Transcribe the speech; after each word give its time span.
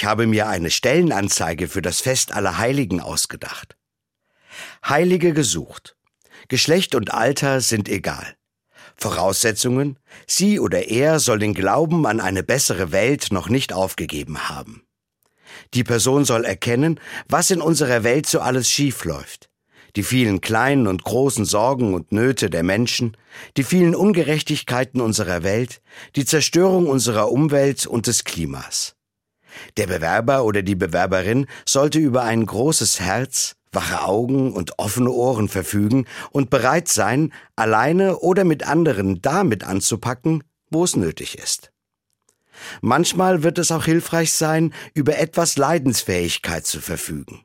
Ich 0.00 0.06
habe 0.06 0.26
mir 0.26 0.48
eine 0.48 0.70
Stellenanzeige 0.70 1.68
für 1.68 1.82
das 1.82 2.00
Fest 2.00 2.32
aller 2.32 2.56
Heiligen 2.56 3.02
ausgedacht. 3.02 3.76
Heilige 4.82 5.34
gesucht. 5.34 5.94
Geschlecht 6.48 6.94
und 6.94 7.12
Alter 7.12 7.60
sind 7.60 7.86
egal. 7.86 8.34
Voraussetzungen, 8.96 9.98
sie 10.26 10.58
oder 10.58 10.88
er 10.88 11.20
soll 11.20 11.38
den 11.38 11.52
Glauben 11.52 12.06
an 12.06 12.18
eine 12.18 12.42
bessere 12.42 12.92
Welt 12.92 13.28
noch 13.30 13.50
nicht 13.50 13.74
aufgegeben 13.74 14.48
haben. 14.48 14.84
Die 15.74 15.84
Person 15.84 16.24
soll 16.24 16.46
erkennen, 16.46 16.98
was 17.28 17.50
in 17.50 17.60
unserer 17.60 18.02
Welt 18.02 18.24
so 18.24 18.40
alles 18.40 18.70
schief 18.70 19.04
läuft. 19.04 19.50
Die 19.96 20.02
vielen 20.02 20.40
kleinen 20.40 20.86
und 20.86 21.04
großen 21.04 21.44
Sorgen 21.44 21.92
und 21.92 22.10
Nöte 22.10 22.48
der 22.48 22.62
Menschen, 22.62 23.18
die 23.58 23.64
vielen 23.64 23.94
Ungerechtigkeiten 23.94 25.02
unserer 25.02 25.42
Welt, 25.42 25.82
die 26.16 26.24
Zerstörung 26.24 26.86
unserer 26.88 27.30
Umwelt 27.30 27.86
und 27.86 28.06
des 28.06 28.24
Klimas. 28.24 28.96
Der 29.76 29.86
Bewerber 29.86 30.44
oder 30.44 30.62
die 30.62 30.74
Bewerberin 30.74 31.46
sollte 31.66 31.98
über 31.98 32.22
ein 32.22 32.44
großes 32.44 33.00
Herz, 33.00 33.56
wache 33.72 34.02
Augen 34.02 34.52
und 34.52 34.78
offene 34.78 35.10
Ohren 35.10 35.48
verfügen 35.48 36.06
und 36.30 36.50
bereit 36.50 36.88
sein, 36.88 37.32
alleine 37.56 38.18
oder 38.18 38.44
mit 38.44 38.66
anderen 38.66 39.22
damit 39.22 39.64
anzupacken, 39.64 40.42
wo 40.70 40.84
es 40.84 40.96
nötig 40.96 41.38
ist. 41.38 41.72
Manchmal 42.80 43.42
wird 43.42 43.58
es 43.58 43.72
auch 43.72 43.84
hilfreich 43.84 44.32
sein, 44.32 44.74
über 44.94 45.18
etwas 45.18 45.56
Leidensfähigkeit 45.56 46.66
zu 46.66 46.80
verfügen. 46.80 47.44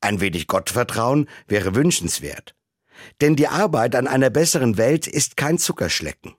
Ein 0.00 0.20
wenig 0.20 0.46
Gottvertrauen 0.46 1.28
wäre 1.48 1.74
wünschenswert. 1.74 2.54
Denn 3.20 3.36
die 3.36 3.48
Arbeit 3.48 3.94
an 3.94 4.06
einer 4.06 4.30
besseren 4.30 4.76
Welt 4.76 5.06
ist 5.06 5.36
kein 5.36 5.58
Zuckerschlecken. 5.58 6.34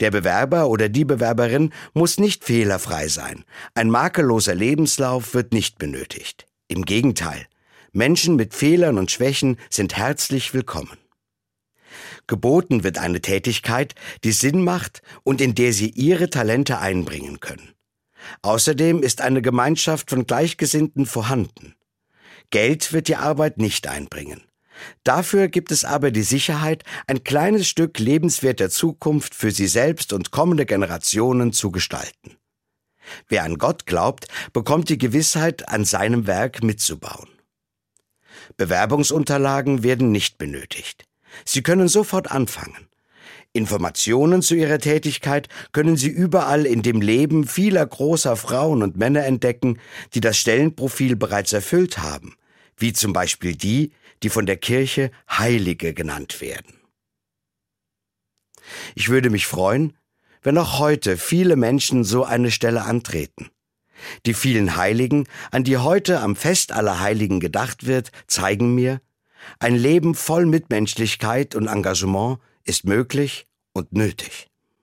Der 0.00 0.10
Bewerber 0.10 0.68
oder 0.68 0.88
die 0.88 1.04
Bewerberin 1.04 1.72
muss 1.92 2.18
nicht 2.18 2.44
fehlerfrei 2.44 3.08
sein. 3.08 3.44
Ein 3.74 3.90
makelloser 3.90 4.54
Lebenslauf 4.54 5.34
wird 5.34 5.52
nicht 5.52 5.78
benötigt. 5.78 6.46
Im 6.68 6.84
Gegenteil, 6.84 7.46
Menschen 7.92 8.36
mit 8.36 8.54
Fehlern 8.54 8.98
und 8.98 9.10
Schwächen 9.10 9.56
sind 9.70 9.96
herzlich 9.96 10.54
willkommen. 10.54 10.98
Geboten 12.26 12.84
wird 12.84 12.98
eine 12.98 13.20
Tätigkeit, 13.20 13.94
die 14.24 14.32
Sinn 14.32 14.64
macht 14.64 15.02
und 15.22 15.40
in 15.40 15.54
der 15.54 15.72
sie 15.72 15.90
ihre 15.90 16.30
Talente 16.30 16.78
einbringen 16.78 17.40
können. 17.40 17.74
Außerdem 18.42 19.02
ist 19.02 19.20
eine 19.20 19.42
Gemeinschaft 19.42 20.10
von 20.10 20.26
Gleichgesinnten 20.26 21.06
vorhanden. 21.06 21.74
Geld 22.50 22.92
wird 22.92 23.08
die 23.08 23.16
Arbeit 23.16 23.58
nicht 23.58 23.86
einbringen. 23.86 24.42
Dafür 25.02 25.48
gibt 25.48 25.70
es 25.70 25.84
aber 25.84 26.10
die 26.10 26.22
Sicherheit, 26.22 26.84
ein 27.06 27.24
kleines 27.24 27.68
Stück 27.68 27.98
lebenswerter 27.98 28.70
Zukunft 28.70 29.34
für 29.34 29.50
sie 29.50 29.66
selbst 29.66 30.12
und 30.12 30.30
kommende 30.30 30.66
Generationen 30.66 31.52
zu 31.52 31.70
gestalten. 31.70 32.36
Wer 33.28 33.44
an 33.44 33.58
Gott 33.58 33.86
glaubt, 33.86 34.28
bekommt 34.52 34.88
die 34.88 34.98
Gewissheit, 34.98 35.68
an 35.68 35.84
seinem 35.84 36.26
Werk 36.26 36.62
mitzubauen. 36.62 37.28
Bewerbungsunterlagen 38.56 39.82
werden 39.82 40.10
nicht 40.10 40.38
benötigt. 40.38 41.04
Sie 41.44 41.62
können 41.62 41.88
sofort 41.88 42.30
anfangen. 42.30 42.88
Informationen 43.52 44.42
zu 44.42 44.54
ihrer 44.56 44.78
Tätigkeit 44.78 45.48
können 45.72 45.96
Sie 45.96 46.08
überall 46.08 46.66
in 46.66 46.82
dem 46.82 47.00
Leben 47.00 47.46
vieler 47.46 47.86
großer 47.86 48.36
Frauen 48.36 48.82
und 48.82 48.96
Männer 48.96 49.24
entdecken, 49.24 49.78
die 50.12 50.20
das 50.20 50.36
Stellenprofil 50.36 51.14
bereits 51.14 51.52
erfüllt 51.52 51.98
haben, 51.98 52.34
wie 52.76 52.92
zum 52.92 53.12
Beispiel 53.12 53.54
die, 53.54 53.92
die 54.22 54.30
von 54.30 54.46
der 54.46 54.56
Kirche 54.56 55.10
Heilige 55.30 55.94
genannt 55.94 56.40
werden. 56.40 56.74
Ich 58.94 59.08
würde 59.08 59.30
mich 59.30 59.46
freuen, 59.46 59.96
wenn 60.42 60.58
auch 60.58 60.78
heute 60.78 61.16
viele 61.16 61.56
Menschen 61.56 62.04
so 62.04 62.24
eine 62.24 62.50
Stelle 62.50 62.82
antreten. 62.82 63.50
Die 64.26 64.34
vielen 64.34 64.76
Heiligen, 64.76 65.26
an 65.50 65.64
die 65.64 65.78
heute 65.78 66.20
am 66.20 66.36
Fest 66.36 66.72
aller 66.72 67.00
Heiligen 67.00 67.40
gedacht 67.40 67.86
wird, 67.86 68.10
zeigen 68.26 68.74
mir, 68.74 69.00
ein 69.58 69.76
Leben 69.76 70.14
voll 70.14 70.46
Mitmenschlichkeit 70.46 71.54
und 71.54 71.68
Engagement 71.68 72.38
ist 72.64 72.84
möglich 72.84 73.46
und 73.72 73.92
nötig. 73.92 74.48